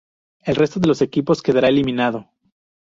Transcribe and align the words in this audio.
El 0.39 0.55
resto 0.55 0.79
de 0.79 0.87
los 0.87 1.03
equipos 1.03 1.43
quedará 1.43 1.67
eliminado. 1.67 2.27